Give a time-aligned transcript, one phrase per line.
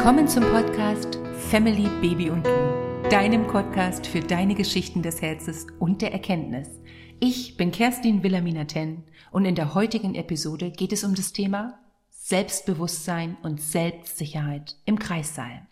[0.00, 1.18] Willkommen zum Podcast
[1.50, 6.68] Family, Baby und Du, deinem Podcast für deine Geschichten des Herzens und der Erkenntnis.
[7.20, 11.78] Ich bin Kerstin Wilhelmina Ten und in der heutigen Episode geht es um das Thema
[12.08, 15.66] Selbstbewusstsein und Selbstsicherheit im Kreissaal.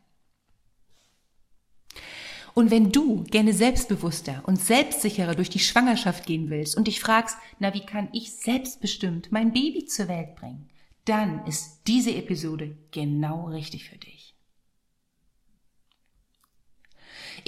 [2.53, 7.39] Und wenn du gerne selbstbewusster und selbstsicherer durch die Schwangerschaft gehen willst und dich fragst,
[7.61, 10.69] na, wie kann ich selbstbestimmt mein Baby zur Welt bringen?
[11.07, 14.18] Dann ist diese Episode genau richtig für dich.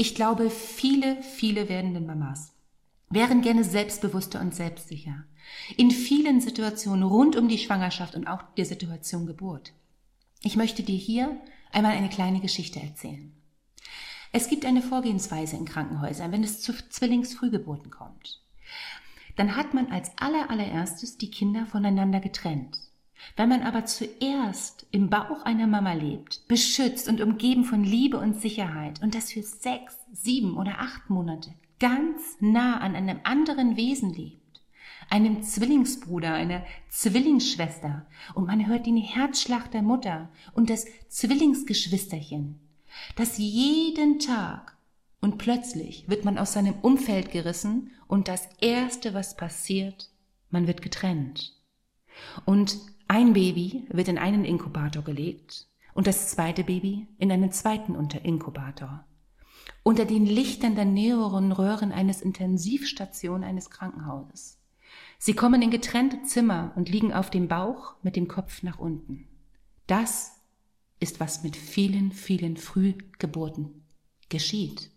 [0.00, 2.54] Ich glaube, viele, viele werdenden Mamas
[3.10, 5.24] wären gerne selbstbewusster und selbstsicher.
[5.76, 9.74] In vielen Situationen rund um die Schwangerschaft und auch der Situation Geburt.
[10.42, 11.38] Ich möchte dir hier
[11.70, 13.34] einmal eine kleine Geschichte erzählen.
[14.32, 18.40] Es gibt eine Vorgehensweise in Krankenhäusern, wenn es zu Zwillingsfrühgeburten kommt.
[19.36, 22.78] Dann hat man als allerallererstes die Kinder voneinander getrennt.
[23.36, 28.40] Wenn man aber zuerst im Bauch einer Mama lebt, beschützt und umgeben von Liebe und
[28.40, 34.12] Sicherheit und das für sechs, sieben oder acht Monate ganz nah an einem anderen Wesen
[34.12, 34.62] lebt,
[35.08, 42.60] einem Zwillingsbruder, einer Zwillingsschwester und man hört den Herzschlag der Mutter und das Zwillingsgeschwisterchen,
[43.16, 44.76] dass jeden Tag
[45.20, 50.10] und plötzlich wird man aus seinem Umfeld gerissen und das Erste, was passiert,
[50.50, 51.54] man wird getrennt.
[52.44, 52.78] Und
[53.10, 59.04] ein Baby wird in einen Inkubator gelegt und das zweite Baby in einen zweiten Inkubator.
[59.82, 64.60] Unter den Lichtern der näheren Röhren eines Intensivstation eines Krankenhauses.
[65.18, 69.26] Sie kommen in getrennte Zimmer und liegen auf dem Bauch mit dem Kopf nach unten.
[69.88, 70.36] Das
[71.00, 73.82] ist, was mit vielen, vielen Frühgeburten
[74.28, 74.88] geschieht.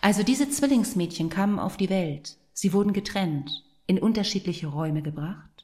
[0.00, 5.54] Also diese Zwillingsmädchen kamen auf die Welt, sie wurden getrennt, in unterschiedliche Räume gebracht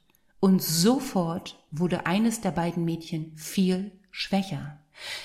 [0.41, 4.79] und sofort wurde eines der beiden Mädchen viel schwächer.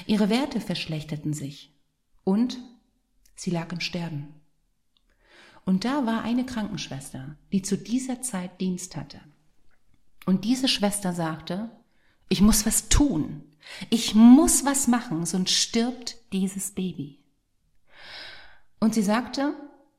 [0.07, 1.75] Ihre Werte verschlechterten sich
[2.23, 2.59] und
[3.35, 4.35] sie lag im Sterben.
[5.65, 9.19] Und da war eine Krankenschwester, die zu dieser Zeit Dienst hatte.
[10.27, 11.71] Und diese Schwester sagte,
[12.29, 13.43] ich muss was tun.
[13.91, 17.19] Ich muss was machen, sonst stirbt dieses Baby.
[18.79, 19.55] Und sie sagte,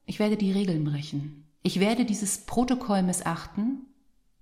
[0.06, 1.46] ich werde die Regeln brechen.
[1.64, 3.88] Ich werde dieses Protokoll missachten.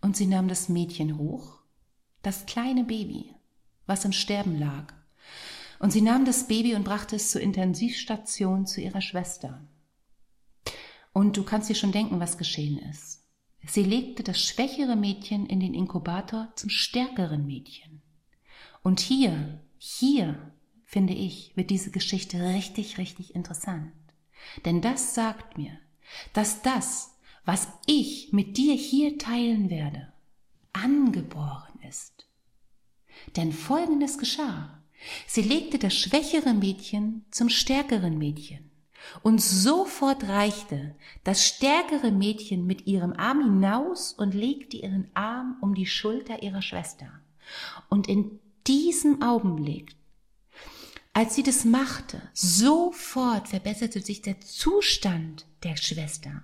[0.05, 1.57] Und sie nahm das Mädchen hoch,
[2.21, 3.33] das kleine Baby,
[3.87, 4.93] was im Sterben lag.
[5.79, 9.67] Und sie nahm das Baby und brachte es zur Intensivstation zu ihrer Schwester.
[11.11, 13.25] Und du kannst dir schon denken, was geschehen ist.
[13.65, 18.03] Sie legte das schwächere Mädchen in den Inkubator zum stärkeren Mädchen.
[18.83, 20.51] Und hier, hier,
[20.85, 23.91] finde ich, wird diese Geschichte richtig, richtig interessant.
[24.65, 25.79] Denn das sagt mir,
[26.33, 27.14] dass das,
[27.45, 30.11] was ich mit dir hier teilen werde,
[30.73, 32.27] angeboren ist.
[33.35, 34.81] Denn Folgendes geschah.
[35.27, 38.71] Sie legte das schwächere Mädchen zum stärkeren Mädchen.
[39.21, 45.75] Und sofort reichte das stärkere Mädchen mit ihrem Arm hinaus und legte ihren Arm um
[45.75, 47.07] die Schulter ihrer Schwester.
[47.87, 49.95] Und in diesem Augenblick,
[51.13, 56.43] als sie das machte, sofort verbesserte sich der Zustand der Schwester.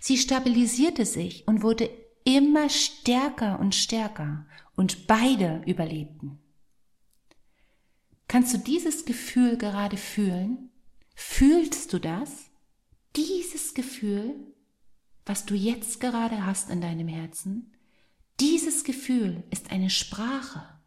[0.00, 1.90] Sie stabilisierte sich und wurde
[2.24, 4.46] immer stärker und stärker
[4.76, 6.38] und beide überlebten.
[8.28, 10.70] Kannst du dieses Gefühl gerade fühlen?
[11.14, 12.50] Fühlst du das?
[13.16, 14.34] Dieses Gefühl,
[15.24, 17.72] was du jetzt gerade hast in deinem Herzen,
[18.40, 20.78] dieses Gefühl ist eine Sprache.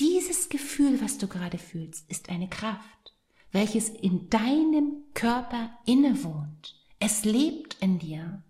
[0.00, 3.14] Dieses Gefühl, was du gerade fühlst, ist eine Kraft,
[3.52, 6.83] welches in deinem Körper innewohnt.
[7.06, 8.42] Es lebt in dir.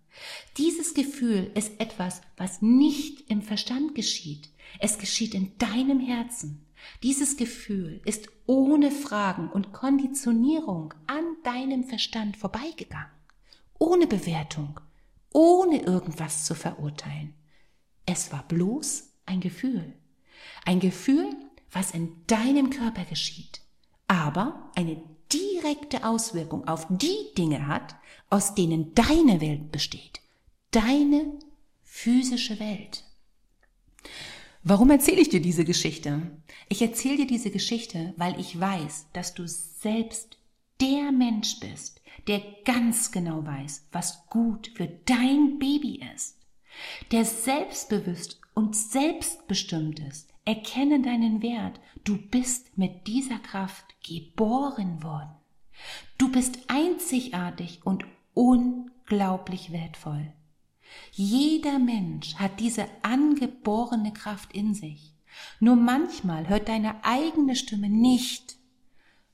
[0.58, 4.48] Dieses Gefühl ist etwas, was nicht im Verstand geschieht.
[4.78, 6.64] Es geschieht in deinem Herzen.
[7.02, 13.10] Dieses Gefühl ist ohne Fragen und Konditionierung an deinem Verstand vorbeigegangen,
[13.80, 14.78] ohne Bewertung,
[15.32, 17.34] ohne irgendwas zu verurteilen.
[18.06, 19.94] Es war bloß ein Gefühl.
[20.64, 21.28] Ein Gefühl,
[21.72, 23.62] was in deinem Körper geschieht,
[24.06, 25.02] aber eine
[25.64, 27.96] direkte Auswirkung auf die Dinge hat,
[28.30, 30.20] aus denen deine Welt besteht.
[30.70, 31.38] Deine
[31.82, 33.04] physische Welt.
[34.62, 36.22] Warum erzähle ich dir diese Geschichte?
[36.68, 40.38] Ich erzähle dir diese Geschichte, weil ich weiß, dass du selbst
[40.80, 46.36] der Mensch bist, der ganz genau weiß, was gut für dein Baby ist,
[47.12, 50.30] der selbstbewusst und selbstbestimmt ist.
[50.44, 51.80] Erkenne deinen Wert.
[52.04, 55.34] Du bist mit dieser Kraft geboren worden.
[56.18, 58.04] Du bist einzigartig und
[58.34, 60.32] unglaublich wertvoll.
[61.12, 65.14] Jeder Mensch hat diese angeborene Kraft in sich.
[65.60, 68.56] Nur manchmal hört deine eigene Stimme nicht,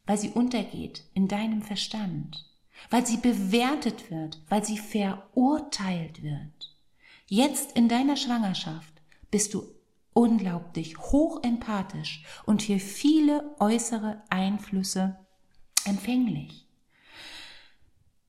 [0.07, 2.47] weil sie untergeht in deinem Verstand,
[2.89, 6.77] weil sie bewertet wird, weil sie verurteilt wird.
[7.27, 8.93] Jetzt in deiner Schwangerschaft
[9.31, 9.63] bist du
[10.13, 15.19] unglaublich hochempathisch und für viele äußere Einflüsse
[15.91, 16.67] empfänglich.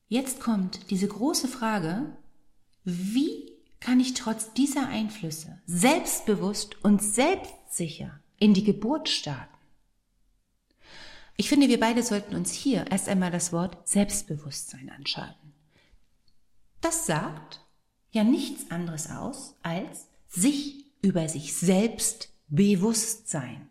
[0.08, 2.14] Jetzt kommt diese große Frage,
[2.84, 3.50] wie
[3.80, 9.48] kann ich trotz dieser Einflüsse selbstbewusst und selbstsicher in die Geburt starten?
[11.36, 15.34] Ich finde, wir beide sollten uns hier erst einmal das Wort Selbstbewusstsein anschauen.
[16.80, 17.60] Das sagt
[18.10, 23.68] ja nichts anderes aus als sich über sich selbst bewusst sein.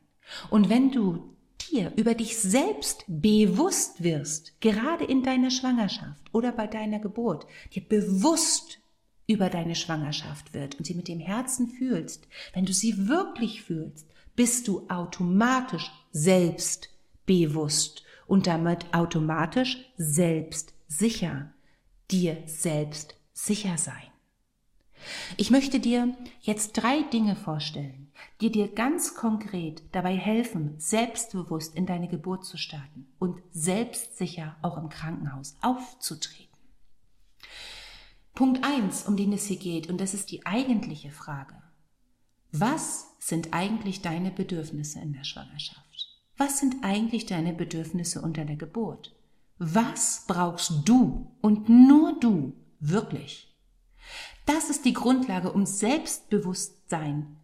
[0.50, 1.36] Und wenn du
[1.72, 7.84] dir über dich selbst bewusst wirst, gerade in deiner Schwangerschaft oder bei deiner Geburt, dir
[7.84, 8.80] bewusst
[9.28, 14.08] über deine Schwangerschaft wird und sie mit dem Herzen fühlst, wenn du sie wirklich fühlst,
[14.36, 21.54] bist du automatisch selbstbewusst und damit automatisch selbstsicher,
[22.10, 24.12] dir selbst sicher sein.
[25.38, 28.11] Ich möchte dir jetzt drei Dinge vorstellen,
[28.42, 34.78] die dir ganz konkret dabei helfen, selbstbewusst in deine Geburt zu starten und selbstsicher auch
[34.78, 36.58] im Krankenhaus aufzutreten.
[38.34, 41.56] Punkt eins, um den es hier geht, und das ist die eigentliche Frage.
[42.52, 46.20] Was sind eigentlich deine Bedürfnisse in der Schwangerschaft?
[46.38, 49.14] Was sind eigentlich deine Bedürfnisse unter der Geburt?
[49.60, 53.56] Was brauchst du und nur du wirklich?
[54.46, 57.38] Das ist die Grundlage, um Selbstbewusstsein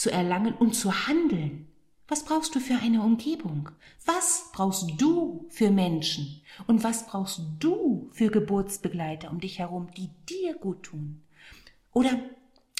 [0.00, 1.66] zu erlangen und zu handeln.
[2.08, 3.68] Was brauchst du für eine Umgebung?
[4.06, 6.40] Was brauchst du für Menschen?
[6.66, 11.20] Und was brauchst du für Geburtsbegleiter um dich herum, die dir gut tun?
[11.92, 12.18] Oder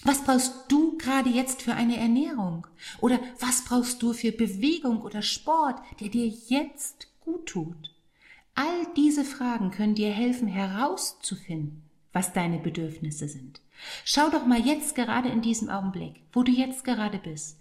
[0.03, 2.67] was brauchst du gerade jetzt für eine Ernährung?
[3.03, 7.95] Oder was brauchst du für Bewegung oder Sport, der dir jetzt gut tut?
[8.55, 13.61] All diese Fragen können dir helfen herauszufinden, was deine Bedürfnisse sind.
[14.05, 17.59] Schau doch mal jetzt gerade in diesem Augenblick, wo du jetzt gerade bist.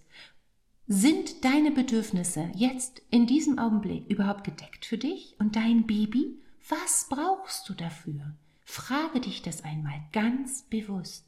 [0.88, 6.40] Sind deine Bedürfnisse jetzt in diesem Augenblick überhaupt gedeckt für dich und dein Baby?
[6.68, 8.36] Was brauchst du dafür?
[8.66, 11.26] Frage dich das einmal ganz bewusst.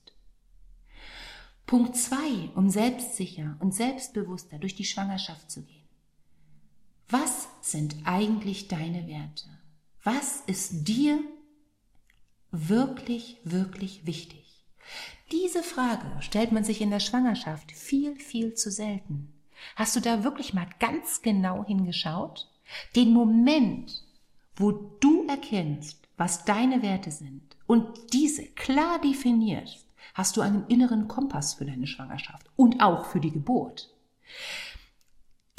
[1.68, 5.88] Punkt zwei, um selbstsicher und selbstbewusster durch die Schwangerschaft zu gehen.
[7.10, 9.50] Was sind eigentlich deine Werte?
[10.04, 11.24] Was ist dir
[12.52, 14.64] wirklich, wirklich wichtig?
[15.32, 19.34] Diese Frage stellt man sich in der Schwangerschaft viel, viel zu selten.
[19.76, 22.50] Hast du da wirklich mal ganz genau hingeschaut?
[22.96, 24.04] Den Moment,
[24.56, 31.08] wo du erkennst, was deine Werte sind und diese klar definierst, hast du einen inneren
[31.08, 33.90] Kompass für deine Schwangerschaft und auch für die Geburt.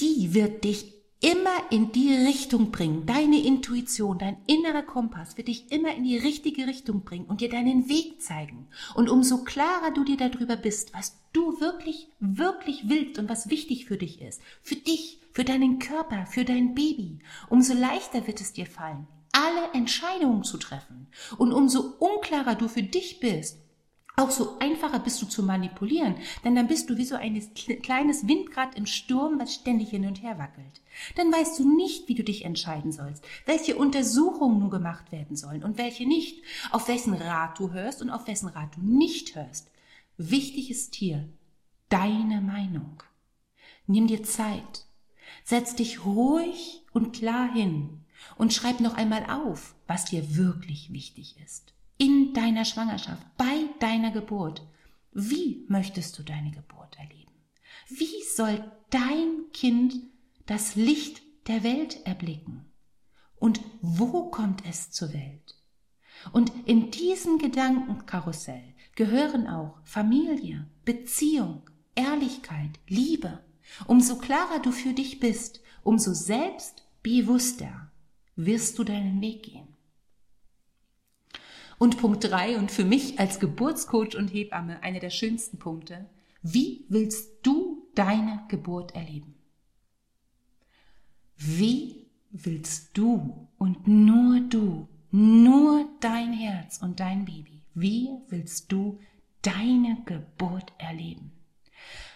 [0.00, 3.06] Die wird dich immer in die Richtung bringen.
[3.06, 7.48] Deine Intuition, dein innerer Kompass wird dich immer in die richtige Richtung bringen und dir
[7.48, 8.66] deinen Weg zeigen.
[8.94, 13.86] Und umso klarer du dir darüber bist, was du wirklich, wirklich willst und was wichtig
[13.86, 18.52] für dich ist, für dich, für deinen Körper, für dein Baby, umso leichter wird es
[18.52, 21.06] dir fallen, alle Entscheidungen zu treffen.
[21.38, 23.61] Und umso unklarer du für dich bist,
[24.16, 27.40] auch so einfacher bist du zu manipulieren, denn dann bist du wie so ein
[27.82, 30.82] kleines Windrad im Sturm, was ständig hin und her wackelt.
[31.16, 35.64] Dann weißt du nicht, wie du dich entscheiden sollst, welche Untersuchungen nun gemacht werden sollen
[35.64, 39.70] und welche nicht, auf wessen Rat du hörst und auf wessen Rat du nicht hörst.
[40.18, 41.26] Wichtig ist hier
[41.88, 43.02] deine Meinung.
[43.86, 44.84] Nimm dir Zeit,
[45.42, 48.04] setz dich ruhig und klar hin
[48.36, 51.72] und schreib noch einmal auf, was dir wirklich wichtig ist
[52.02, 54.66] in deiner Schwangerschaft, bei deiner Geburt.
[55.12, 57.32] Wie möchtest du deine Geburt erleben?
[57.88, 59.94] Wie soll dein Kind
[60.46, 62.64] das Licht der Welt erblicken?
[63.36, 65.56] Und wo kommt es zur Welt?
[66.32, 73.40] Und in diesem Gedankenkarussell gehören auch Familie, Beziehung, Ehrlichkeit, Liebe.
[73.86, 77.90] Umso klarer du für dich bist, umso selbstbewusster
[78.36, 79.71] wirst du deinen Weg gehen.
[81.82, 86.08] Und Punkt drei und für mich als Geburtscoach und Hebamme einer der schönsten Punkte.
[86.40, 89.34] Wie willst du deine Geburt erleben?
[91.36, 99.00] Wie willst du und nur du, nur dein Herz und dein Baby, wie willst du
[99.42, 101.32] deine Geburt erleben?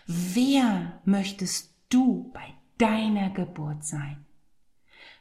[0.07, 4.25] Wer möchtest du bei deiner Geburt sein?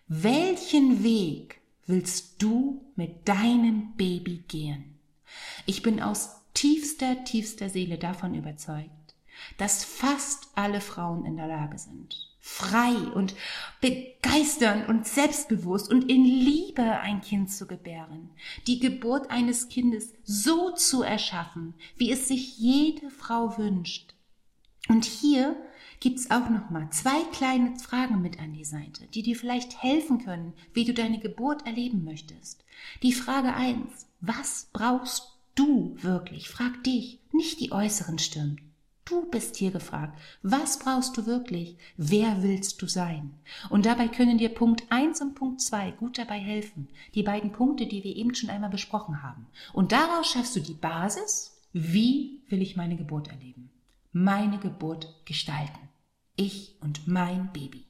[0.08, 5.00] Welchen Weg willst du mit deinem Baby gehen?
[5.66, 8.90] Ich bin aus tiefster, tiefster Seele davon überzeugt,
[9.58, 13.36] dass fast alle Frauen in der Lage sind, frei und
[13.82, 18.30] begeisternd und selbstbewusst und in Liebe ein Kind zu gebären,
[18.68, 24.14] die Geburt eines Kindes so zu erschaffen, wie es sich jede Frau wünscht.
[24.88, 25.56] Und hier
[26.00, 30.24] gibt's auch noch mal zwei kleine Fragen mit an die Seite, die dir vielleicht helfen
[30.24, 32.64] können, wie du deine Geburt erleben möchtest.
[33.04, 36.50] Die Frage eins: Was brauchst du wirklich?
[36.50, 38.66] Frag dich, nicht die äußeren Stimmen.
[39.06, 40.20] Du bist hier gefragt.
[40.42, 41.78] Was brauchst du wirklich?
[41.96, 43.36] Wer willst du sein?
[43.70, 46.88] Und dabei können dir Punkt eins und Punkt zwei gut dabei helfen.
[47.14, 49.46] Die beiden Punkte, die wir eben schon einmal besprochen haben.
[49.74, 51.62] Und daraus schaffst du die Basis.
[51.72, 53.70] Wie will ich meine Geburt erleben?
[54.18, 55.90] Meine Geburt gestalten.
[56.38, 57.84] Ich und mein Baby.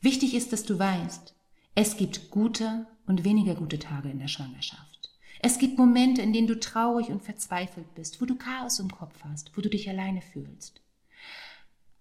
[0.00, 1.36] Wichtig ist, dass du weißt,
[1.76, 5.16] es gibt gute und weniger gute Tage in der Schwangerschaft.
[5.38, 9.14] Es gibt Momente, in denen du traurig und verzweifelt bist, wo du Chaos im Kopf
[9.22, 10.82] hast, wo du dich alleine fühlst.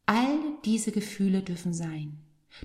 [0.07, 2.17] All diese Gefühle dürfen sein.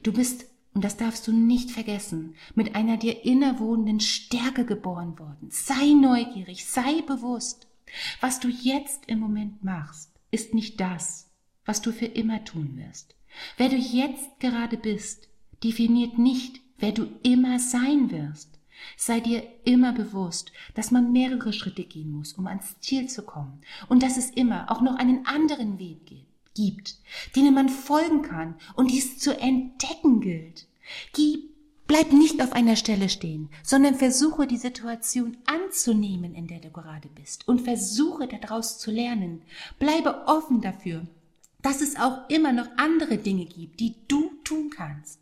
[0.02, 5.50] Du bist, und das darfst du nicht vergessen, mit einer dir innerwohnenden Stärke geboren worden.
[5.50, 7.66] Sei neugierig, sei bewusst.
[8.22, 11.30] Was du jetzt im Moment machst, ist nicht das,
[11.64, 13.14] was du für immer tun wirst.
[13.56, 15.28] Wer du jetzt gerade bist,
[15.62, 18.58] definiert nicht, wer du immer sein wirst.
[18.96, 23.60] Sei dir immer bewusst, dass man mehrere Schritte gehen muss, um ans Ziel zu kommen
[23.88, 26.96] und dass es immer auch noch einen anderen Weg gibt,
[27.36, 30.66] denen man folgen kann und dies zu entdecken gilt.
[31.12, 31.51] Gib
[31.92, 37.10] Bleib nicht auf einer Stelle stehen, sondern versuche die Situation anzunehmen, in der du gerade
[37.10, 39.42] bist und versuche daraus zu lernen.
[39.78, 41.06] Bleibe offen dafür,
[41.60, 45.20] dass es auch immer noch andere Dinge gibt, die du tun kannst.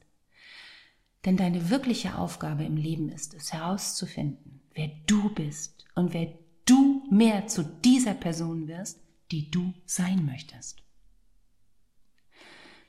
[1.25, 6.33] Denn deine wirkliche Aufgabe im Leben ist es herauszufinden, wer du bist und wer
[6.67, 9.01] du mehr zu dieser Person wirst,
[9.33, 10.85] die du sein möchtest.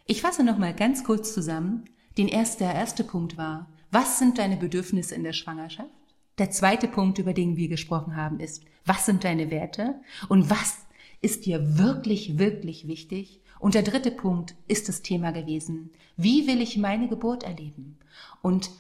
[0.06, 1.86] Ich fasse noch mal ganz kurz zusammen.
[2.18, 5.90] Den erste, der erste Punkt war, was sind deine Bedürfnisse in der Schwangerschaft?
[6.38, 9.96] Der zweite Punkt, über den wir gesprochen haben, ist, was sind deine Werte
[10.28, 10.78] und was
[11.22, 13.42] ist dir wirklich, wirklich wichtig?
[13.60, 18.00] Und der dritte Punkt ist das Thema gewesen, wie will ich meine Geburt erleben?
[18.42, 18.72] Und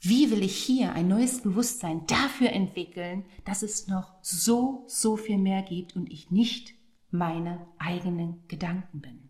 [0.00, 5.38] wie will ich hier ein neues Bewusstsein dafür entwickeln, dass es noch so, so viel
[5.38, 6.74] mehr gibt und ich nicht
[7.10, 9.25] meine eigenen Gedanken bin?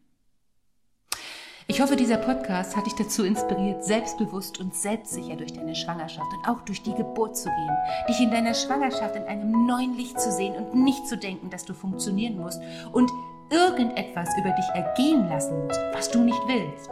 [1.68, 6.48] Ich hoffe, dieser Podcast hat dich dazu inspiriert, selbstbewusst und selbstsicher durch deine Schwangerschaft und
[6.48, 7.76] auch durch die Geburt zu gehen,
[8.08, 11.64] dich in deiner Schwangerschaft in einem neuen Licht zu sehen und nicht zu denken, dass
[11.64, 12.60] du funktionieren musst
[12.92, 13.10] und
[13.50, 16.88] irgendetwas über dich ergehen lassen musst, was du nicht willst.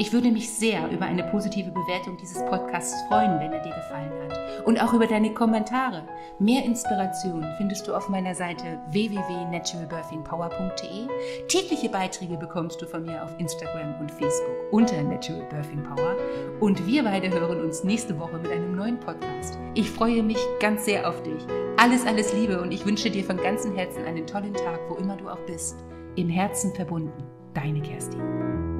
[0.00, 4.10] Ich würde mich sehr über eine positive Bewertung dieses Podcasts freuen, wenn er dir gefallen
[4.22, 4.64] hat.
[4.64, 6.08] Und auch über deine Kommentare.
[6.38, 11.46] Mehr Inspiration findest du auf meiner Seite www.naturalbirthingpower.de.
[11.48, 16.16] Tägliche Beiträge bekommst du von mir auf Instagram und Facebook unter Natural Birthing Power.
[16.60, 19.58] Und wir beide hören uns nächste Woche mit einem neuen Podcast.
[19.74, 21.44] Ich freue mich ganz sehr auf dich.
[21.76, 25.18] Alles, alles Liebe und ich wünsche dir von ganzem Herzen einen tollen Tag, wo immer
[25.18, 25.84] du auch bist.
[26.16, 27.22] Im Herzen verbunden.
[27.52, 28.79] Deine Kerstin.